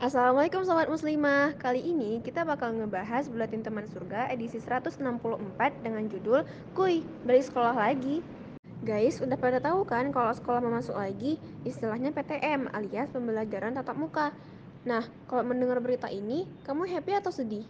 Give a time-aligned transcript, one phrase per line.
[0.00, 1.60] Assalamualaikum Sobat Muslimah.
[1.60, 4.96] Kali ini kita bakal ngebahas Buletin Teman Surga edisi 164
[5.84, 6.40] dengan judul
[6.72, 8.24] Kuy, balik sekolah lagi.
[8.80, 11.36] Guys, udah pada tahu kan kalau sekolah mau masuk lagi
[11.68, 14.32] istilahnya PTM alias pembelajaran tatap muka.
[14.88, 17.68] Nah, kalau mendengar berita ini, kamu happy atau sedih?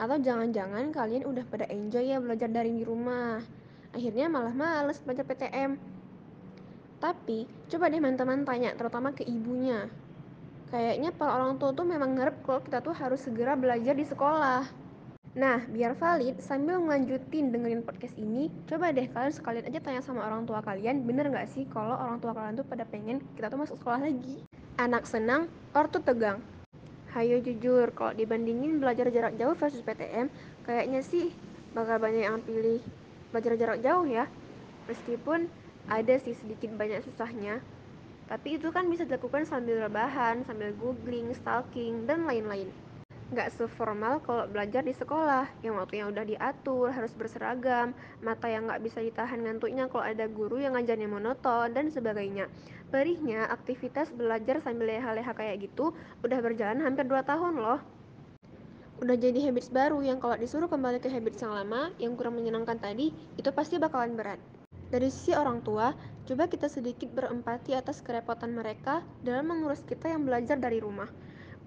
[0.00, 3.44] Atau jangan-jangan kalian udah pada enjoy ya belajar daring di rumah?
[3.92, 5.76] Akhirnya malah males belajar PTM
[6.96, 10.07] Tapi, coba deh teman-teman tanya terutama ke ibunya
[10.68, 14.68] Kayaknya para orang tua tuh memang ngerep kalau kita tuh harus segera belajar di sekolah.
[15.32, 20.28] Nah, biar valid, sambil ngelanjutin dengerin podcast ini, coba deh kalian sekalian aja tanya sama
[20.28, 23.56] orang tua kalian, bener gak sih kalau orang tua kalian tuh pada pengen kita tuh
[23.56, 24.44] masuk sekolah lagi?
[24.76, 26.44] Anak senang, ortu tegang.
[27.16, 30.28] Hayo jujur, kalau dibandingin belajar jarak jauh versus PTM,
[30.68, 31.32] kayaknya sih
[31.72, 32.84] bakal banyak yang pilih
[33.32, 34.28] belajar jarak jauh ya.
[34.84, 35.48] Meskipun
[35.88, 37.64] ada sih sedikit banyak susahnya,
[38.28, 42.68] tapi itu kan bisa dilakukan sambil rebahan, sambil googling, stalking, dan lain-lain.
[43.28, 47.92] Nggak seformal kalau belajar di sekolah, yang waktunya udah diatur, harus berseragam,
[48.24, 52.48] mata yang nggak bisa ditahan ngantuknya kalau ada guru yang ngajarnya monoton, dan sebagainya.
[52.88, 55.92] Perihnya, aktivitas belajar sambil leha-leha kayak gitu
[56.24, 57.80] udah berjalan hampir 2 tahun loh.
[59.04, 62.80] Udah jadi habits baru yang kalau disuruh kembali ke habits yang lama, yang kurang menyenangkan
[62.80, 64.40] tadi, itu pasti bakalan berat.
[64.88, 65.92] Dari sisi orang tua,
[66.24, 71.12] coba kita sedikit berempati atas kerepotan mereka dalam mengurus kita yang belajar dari rumah.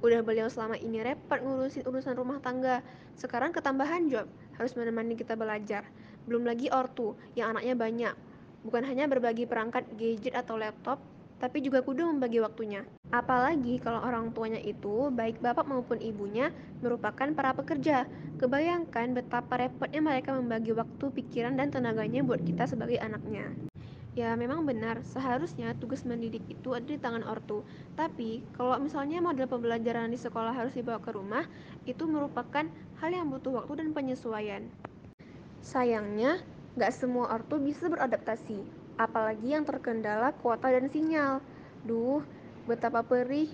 [0.01, 2.81] Udah beliau selama ini repot ngurusin urusan rumah tangga,
[3.13, 4.25] sekarang ketambahan job,
[4.57, 5.85] harus menemani kita belajar.
[6.25, 8.15] Belum lagi ortu, yang anaknya banyak.
[8.65, 10.97] Bukan hanya berbagi perangkat gadget atau laptop,
[11.41, 12.85] tapi juga kudu membagi waktunya.
[13.09, 16.53] Apalagi kalau orang tuanya itu, baik bapak maupun ibunya,
[16.85, 18.05] merupakan para pekerja.
[18.37, 23.49] Kebayangkan betapa repotnya mereka membagi waktu, pikiran, dan tenaganya buat kita sebagai anaknya.
[24.11, 27.65] Ya memang benar, seharusnya tugas mendidik itu ada di tangan ortu.
[27.97, 31.47] Tapi kalau misalnya model pembelajaran di sekolah harus dibawa ke rumah,
[31.89, 32.69] itu merupakan
[33.01, 34.67] hal yang butuh waktu dan penyesuaian.
[35.63, 36.43] Sayangnya,
[36.75, 41.43] nggak semua ortu bisa beradaptasi, apalagi yang terkendala kuota dan sinyal.
[41.85, 42.23] Duh,
[42.65, 43.49] betapa perih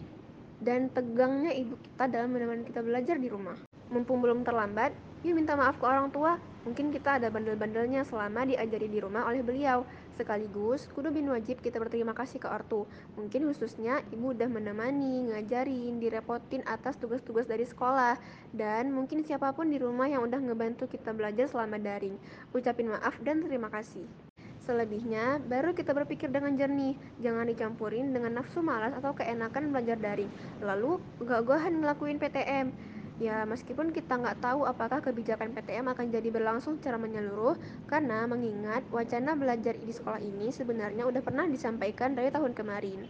[0.57, 3.57] dan tegangnya ibu kita dalam menemani kita belajar di rumah.
[3.87, 4.91] Mumpung belum terlambat,
[5.23, 6.35] yuk minta maaf ke orang tua.
[6.67, 9.87] Mungkin kita ada bandel-bandelnya selama diajari di rumah oleh beliau.
[10.19, 12.83] Sekaligus, kudu bin wajib kita berterima kasih ke ortu.
[13.15, 18.19] Mungkin khususnya ibu udah menemani, ngajarin, direpotin atas tugas-tugas dari sekolah.
[18.51, 22.19] Dan mungkin siapa pun di rumah yang udah ngebantu kita belajar selama daring.
[22.51, 24.26] Ucapin maaf dan terima kasih.
[24.67, 30.27] Selebihnya, baru kita berpikir dengan jernih, jangan dicampurin dengan nafsu malas atau keenakan belajar daring.
[30.59, 32.75] Lalu, gak-gahan ngelakuin PTM.
[33.23, 37.55] Ya, meskipun kita nggak tahu apakah kebijakan PTM akan jadi berlangsung secara menyeluruh,
[37.87, 43.07] karena mengingat wacana belajar di sekolah ini sebenarnya udah pernah disampaikan dari tahun kemarin.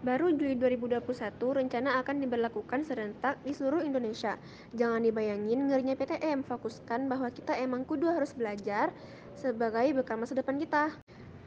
[0.00, 1.04] Baru Juli 2021
[1.60, 4.40] rencana akan diberlakukan serentak di seluruh Indonesia.
[4.72, 8.96] Jangan dibayangin ngerinya PTM, fokuskan bahwa kita emang kudu harus belajar,
[9.40, 10.92] sebagai bekal masa depan kita.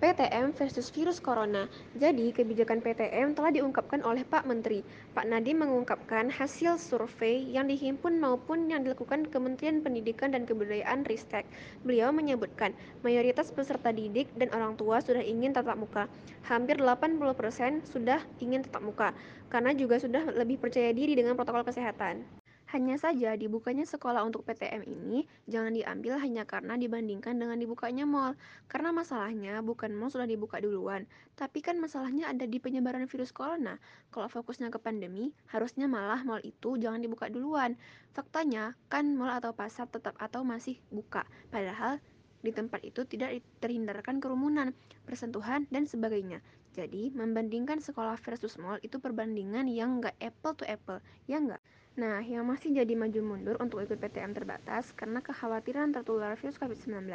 [0.03, 1.63] PTM versus virus corona.
[1.95, 4.83] Jadi, kebijakan PTM telah diungkapkan oleh Pak Menteri.
[5.15, 11.47] Pak Nadiem mengungkapkan hasil survei yang dihimpun maupun yang dilakukan Kementerian Pendidikan dan Kebudayaan Ristek.
[11.87, 16.11] Beliau menyebutkan, mayoritas peserta didik dan orang tua sudah ingin tatap muka.
[16.51, 19.15] Hampir 80% sudah ingin tatap muka,
[19.47, 22.42] karena juga sudah lebih percaya diri dengan protokol kesehatan.
[22.73, 28.33] Hanya saja dibukanya sekolah untuk PTM ini jangan diambil hanya karena dibandingkan dengan dibukanya mall.
[28.65, 31.05] Karena masalahnya bukan mall sudah dibuka duluan,
[31.37, 33.77] tapi kan masalahnya ada di penyebaran virus corona.
[34.09, 37.77] Kalau fokusnya ke pandemi, harusnya malah mall itu jangan dibuka duluan.
[38.17, 42.01] Faktanya kan mall atau pasar tetap atau masih buka, padahal
[42.41, 44.73] di tempat itu tidak terhindarkan kerumunan,
[45.05, 46.41] persentuhan, dan sebagainya.
[46.73, 50.97] Jadi, membandingkan sekolah versus mall itu perbandingan yang nggak apple to apple,
[51.29, 51.61] ya nggak?
[51.93, 57.05] Nah, yang masih jadi maju mundur untuk ikut PTM terbatas karena kekhawatiran tertular virus COVID-19.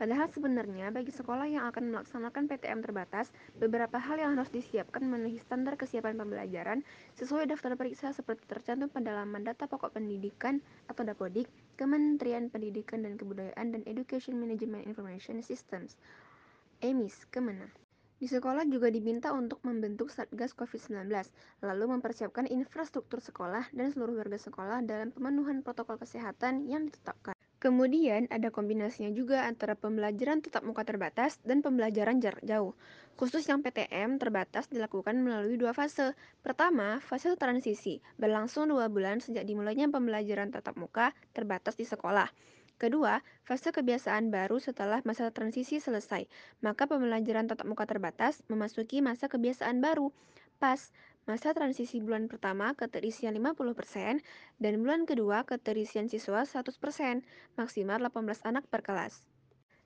[0.00, 3.28] Padahal sebenarnya bagi sekolah yang akan melaksanakan PTM terbatas,
[3.60, 6.80] beberapa hal yang harus disiapkan memenuhi standar kesiapan pembelajaran
[7.20, 13.20] sesuai daftar periksa seperti tercantum pada laman data pokok pendidikan atau Dapodik, Kementerian Pendidikan dan
[13.20, 16.00] Kebudayaan dan Education Management Information Systems,
[16.80, 17.81] EMIS, Kemenang.
[18.22, 21.10] Di sekolah juga diminta untuk membentuk Satgas COVID-19,
[21.58, 27.34] lalu mempersiapkan infrastruktur sekolah dan seluruh warga sekolah dalam pemenuhan protokol kesehatan yang ditetapkan.
[27.58, 32.78] Kemudian ada kombinasinya juga antara pembelajaran tetap muka terbatas dan pembelajaran jarak jauh.
[33.18, 36.14] Khusus yang PTM terbatas dilakukan melalui dua fase.
[36.46, 42.30] Pertama, fase transisi, berlangsung dua bulan sejak dimulainya pembelajaran tatap muka terbatas di sekolah.
[42.80, 46.28] Kedua, fase kebiasaan baru setelah masa transisi selesai,
[46.60, 50.12] maka pembelajaran tatap muka terbatas memasuki masa kebiasaan baru.
[50.62, 50.92] Pas
[51.22, 54.26] Masa transisi bulan pertama keterisian 50%
[54.58, 57.22] dan bulan kedua keterisian siswa 100%,
[57.54, 59.22] maksimal 18 anak per kelas.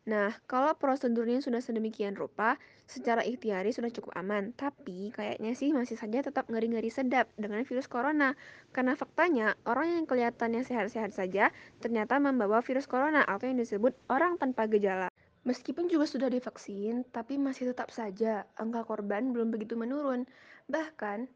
[0.06, 2.54] Nah, kalau prosedurnya sudah sedemikian rupa,
[2.86, 7.90] secara ikhtiari sudah cukup aman, tapi kayaknya sih masih saja tetap ngeri-ngeri sedap dengan virus
[7.90, 8.38] corona.
[8.70, 11.50] Karena faktanya, orang yang kelihatannya sehat-sehat saja
[11.82, 15.10] ternyata membawa virus corona atau yang disebut orang tanpa gejala.
[15.42, 20.22] Meskipun juga sudah divaksin, tapi masih tetap saja angka korban belum begitu menurun.
[20.70, 21.26] Bahkan,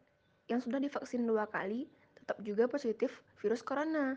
[0.47, 4.15] yang sudah divaksin dua kali tetap juga positif virus corona.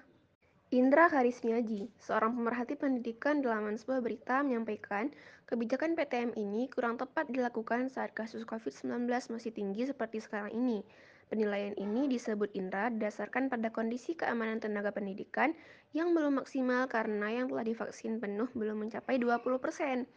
[0.72, 5.12] Indra Karismiaji, seorang pemerhati pendidikan dalam sebuah berita menyampaikan,
[5.44, 10.81] kebijakan PTM ini kurang tepat dilakukan saat kasus COVID-19 masih tinggi seperti sekarang ini.
[11.28, 15.52] Penilaian ini disebut Indra berdasarkan pada kondisi keamanan tenaga pendidikan
[15.93, 20.08] yang belum maksimal karena yang telah divaksin penuh belum mencapai 20%.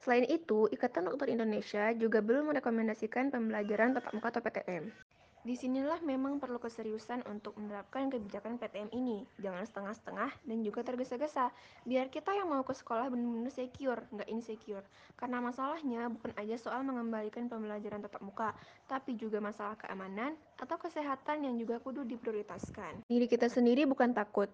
[0.00, 5.09] Selain itu, Ikatan Dokter Indonesia juga belum merekomendasikan pembelajaran tatap muka atau PTM.
[5.40, 9.24] Di sinilah memang perlu keseriusan untuk menerapkan kebijakan PTM ini.
[9.40, 11.48] Jangan setengah-setengah dan juga tergesa-gesa.
[11.88, 14.84] Biar kita yang mau ke sekolah benar-benar secure, nggak insecure.
[15.16, 18.52] Karena masalahnya bukan aja soal mengembalikan pembelajaran tatap muka,
[18.84, 23.08] tapi juga masalah keamanan atau kesehatan yang juga kudu diprioritaskan.
[23.08, 24.52] Diri kita sendiri bukan takut,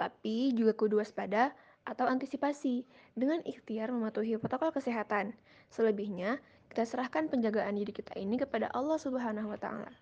[0.00, 1.52] tapi juga kudu waspada
[1.84, 5.36] atau antisipasi dengan ikhtiar mematuhi protokol kesehatan.
[5.68, 6.40] Selebihnya,
[6.72, 9.92] kita serahkan penjagaan diri kita ini kepada Allah Subhanahu wa taala.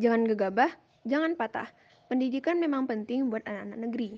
[0.00, 0.72] Jangan gegabah,
[1.04, 1.68] jangan patah.
[2.08, 4.10] Pendidikan memang penting buat anak-anak negeri,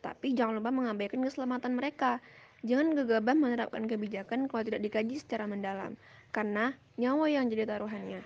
[0.00, 2.24] tapi jangan lupa mengabaikan keselamatan mereka.
[2.64, 6.00] Jangan gegabah menerapkan kebijakan kalau tidak dikaji secara mendalam,
[6.32, 8.24] karena nyawa yang jadi taruhannya.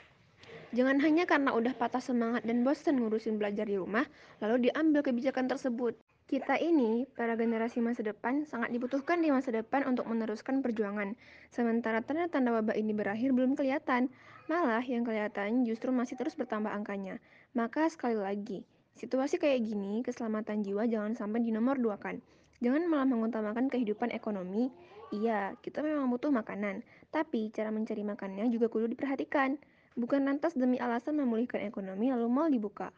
[0.70, 4.06] Jangan hanya karena udah patah semangat dan bosan ngurusin belajar di rumah,
[4.38, 5.98] lalu diambil kebijakan tersebut.
[6.30, 11.18] Kita ini, para generasi masa depan, sangat dibutuhkan di masa depan untuk meneruskan perjuangan.
[11.50, 14.14] Sementara tanda-tanda wabah ini berakhir belum kelihatan,
[14.50, 17.22] malah yang kelihatan justru masih terus bertambah angkanya.
[17.54, 18.66] Maka sekali lagi,
[18.98, 22.18] situasi kayak gini, keselamatan jiwa jangan sampai dinomor duakan.
[22.58, 24.74] Jangan malah mengutamakan kehidupan ekonomi.
[25.14, 26.82] Iya, kita memang butuh makanan,
[27.14, 29.54] tapi cara mencari makannya juga kudu diperhatikan.
[29.94, 32.90] Bukan lantas demi alasan memulihkan ekonomi lalu mal dibuka.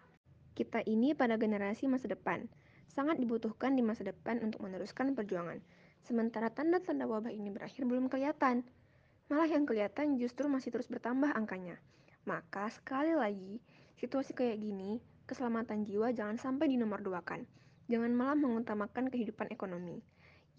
[0.57, 2.49] Kita ini pada generasi masa depan
[2.93, 5.65] sangat dibutuhkan di masa depan untuk meneruskan perjuangan.
[6.05, 8.69] Sementara tanda-tanda wabah ini berakhir belum kelihatan.
[9.33, 11.81] Malah yang kelihatan justru masih terus bertambah angkanya.
[12.29, 13.65] Maka sekali lagi,
[13.97, 17.49] situasi kayak gini, keselamatan jiwa jangan sampai dinomorduakan.
[17.89, 20.05] Jangan malah mengutamakan kehidupan ekonomi.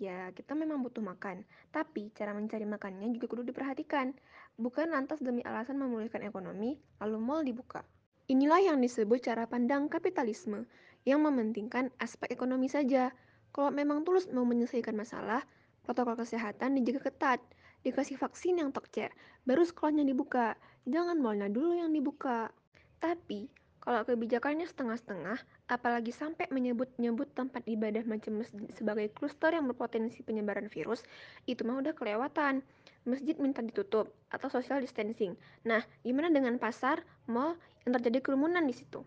[0.02, 4.18] Ya, kita memang butuh makan, tapi cara mencari makannya juga kudu diperhatikan.
[4.58, 7.86] Bukan lantas demi alasan memulihkan ekonomi, lalu mal dibuka.
[8.26, 10.66] Inilah yang disebut cara pandang kapitalisme,
[11.06, 13.14] yang mementingkan aspek ekonomi saja.
[13.54, 15.46] Kalau memang tulus mau menyelesaikan masalah,
[15.86, 17.38] protokol kesehatan dijaga ketat,
[17.84, 19.12] dikasih vaksin yang tokcer,
[19.44, 20.56] baru sekolahnya dibuka.
[20.88, 22.52] Jangan malnya dulu yang dibuka.
[23.04, 23.52] Tapi,
[23.84, 30.72] kalau kebijakannya setengah-setengah, apalagi sampai menyebut-nyebut tempat ibadah macam masjid sebagai kluster yang berpotensi penyebaran
[30.72, 31.04] virus,
[31.44, 32.64] itu mah udah kelewatan.
[33.04, 35.36] Masjid minta ditutup atau social distancing.
[35.68, 39.04] Nah, gimana dengan pasar, mall yang terjadi kerumunan di situ?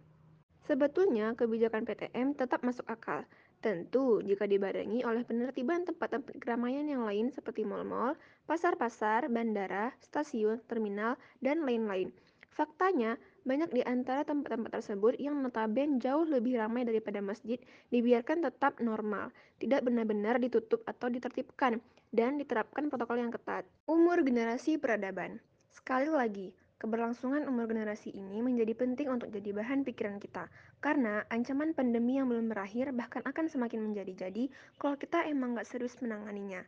[0.68, 3.24] Sebetulnya, kebijakan PTM tetap masuk akal.
[3.64, 8.14] Tentu, jika dibarengi oleh penertiban tempat-tempat keramaian yang lain seperti mal-mal,
[8.44, 12.12] pasar-pasar, bandara, stasiun, terminal, dan lain-lain.
[12.56, 17.60] Faktanya, banyak di antara tempat-tempat tersebut yang notabene jauh lebih ramai daripada masjid
[17.92, 19.28] dibiarkan tetap normal,
[19.60, 21.80] tidak benar-benar ditutup atau ditertibkan,
[22.16, 23.68] dan diterapkan protokol yang ketat.
[23.84, 25.36] Umur generasi peradaban.
[25.68, 30.52] Sekali lagi, Keberlangsungan umur generasi ini menjadi penting untuk jadi bahan pikiran kita,
[30.84, 35.96] karena ancaman pandemi yang belum berakhir bahkan akan semakin menjadi-jadi kalau kita emang nggak serius
[36.04, 36.60] menanganinya.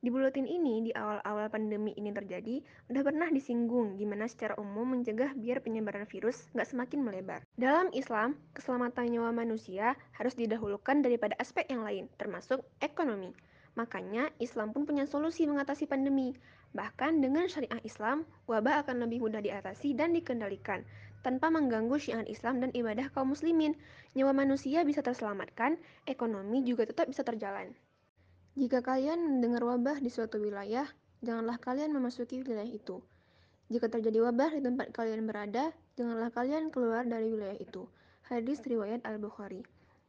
[0.00, 5.36] Di buletin ini, di awal-awal pandemi ini terjadi, udah pernah disinggung gimana secara umum mencegah
[5.36, 7.44] biar penyebaran virus nggak semakin melebar.
[7.60, 13.36] Dalam Islam, keselamatan nyawa manusia harus didahulukan daripada aspek yang lain, termasuk ekonomi.
[13.76, 16.32] Makanya, Islam pun punya solusi mengatasi pandemi.
[16.70, 20.86] Bahkan dengan syariah Islam, wabah akan lebih mudah diatasi dan dikendalikan
[21.20, 23.76] tanpa mengganggu syiar Islam dan ibadah kaum muslimin.
[24.14, 27.74] Nyawa manusia bisa terselamatkan, ekonomi juga tetap bisa terjalan.
[28.58, 30.86] Jika kalian mendengar wabah di suatu wilayah,
[31.22, 32.98] janganlah kalian memasuki wilayah itu.
[33.70, 37.86] Jika terjadi wabah di tempat kalian berada, janganlah kalian keluar dari wilayah itu.
[38.26, 39.62] Hadis riwayat Al-Bukhari.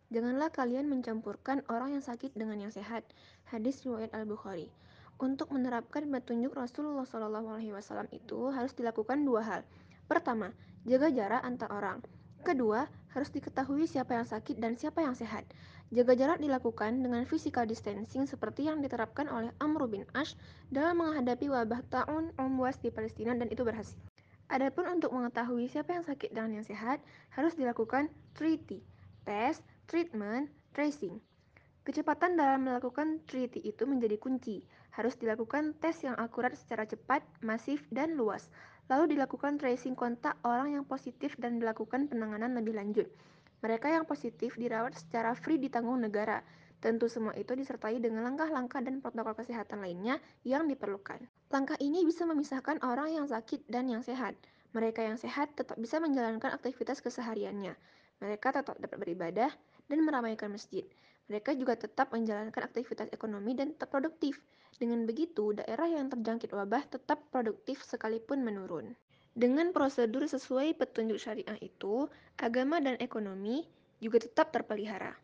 [0.10, 3.06] Janganlah kalian mencampurkan orang yang sakit dengan yang sehat.
[3.46, 4.74] Hadis riwayat Al-Bukhari.
[5.22, 9.62] Untuk menerapkan petunjuk Rasulullah SAW itu harus dilakukan dua hal.
[10.10, 10.50] Pertama,
[10.82, 12.02] jaga jarak antar orang.
[12.42, 15.46] Kedua, harus diketahui siapa yang sakit dan siapa yang sehat.
[15.94, 20.34] Jaga jarak dilakukan dengan physical distancing seperti yang diterapkan oleh Amr bin Ash
[20.74, 23.94] dalam menghadapi wabah ta'un umwas di Palestina dan itu berhasil.
[24.50, 26.98] Adapun untuk mengetahui siapa yang sakit dan yang sehat,
[27.30, 28.82] harus dilakukan treaty,
[29.22, 31.22] tes, treatment, tracing.
[31.82, 34.62] Kecepatan dalam melakukan treaty itu menjadi kunci.
[34.92, 38.52] Harus dilakukan tes yang akurat secara cepat, masif, dan luas.
[38.92, 43.08] Lalu dilakukan tracing kontak orang yang positif dan dilakukan penanganan lebih lanjut.
[43.62, 46.44] Mereka yang positif dirawat secara free ditanggung negara.
[46.82, 51.22] Tentu semua itu disertai dengan langkah-langkah dan protokol kesehatan lainnya yang diperlukan.
[51.54, 54.34] Langkah ini bisa memisahkan orang yang sakit dan yang sehat.
[54.74, 57.78] Mereka yang sehat tetap bisa menjalankan aktivitas kesehariannya.
[58.18, 59.54] Mereka tetap dapat beribadah
[59.92, 60.82] dan meramaikan masjid.
[61.32, 64.44] Mereka juga tetap menjalankan aktivitas ekonomi dan tetap produktif.
[64.76, 68.92] Dengan begitu, daerah yang terjangkit wabah tetap produktif sekalipun menurun.
[69.32, 73.64] Dengan prosedur sesuai petunjuk syariah itu, agama dan ekonomi
[74.04, 75.16] juga tetap terpelihara.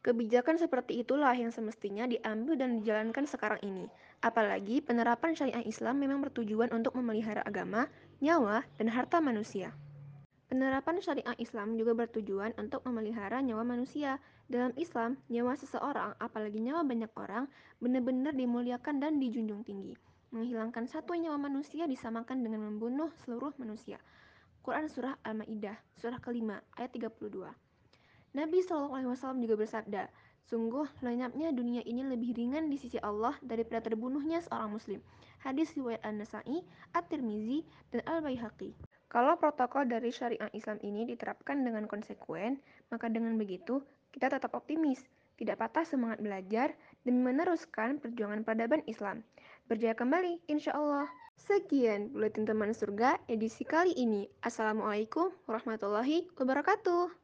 [0.00, 3.84] Kebijakan seperti itulah yang semestinya diambil dan dijalankan sekarang ini.
[4.24, 7.92] Apalagi penerapan syariah Islam memang bertujuan untuk memelihara agama,
[8.24, 9.76] nyawa, dan harta manusia.
[10.44, 14.20] Penerapan syariah Islam juga bertujuan untuk memelihara nyawa manusia.
[14.44, 17.48] Dalam Islam, nyawa seseorang, apalagi nyawa banyak orang,
[17.80, 19.96] benar-benar dimuliakan dan dijunjung tinggi.
[20.36, 23.96] Menghilangkan satu nyawa manusia disamakan dengan membunuh seluruh manusia.
[24.60, 27.48] Quran Surah Al-Ma'idah, Surah kelima, ayat 32.
[28.36, 30.12] Nabi SAW juga bersabda,
[30.44, 35.00] Sungguh lenyapnya dunia ini lebih ringan di sisi Allah daripada terbunuhnya seorang muslim.
[35.40, 36.60] Hadis riwayat An-Nasai,
[36.92, 38.76] At-Tirmizi, dan Al-Baihaqi.
[39.14, 42.58] Kalau protokol dari syariah Islam ini diterapkan dengan konsekuen,
[42.90, 43.78] maka dengan begitu
[44.10, 45.06] kita tetap optimis,
[45.38, 46.74] tidak patah semangat belajar,
[47.06, 49.22] dan meneruskan perjuangan peradaban Islam.
[49.70, 51.06] Berjaya kembali, insya Allah.
[51.38, 54.26] Sekian Buletin Teman Surga edisi kali ini.
[54.42, 57.23] Assalamualaikum warahmatullahi wabarakatuh.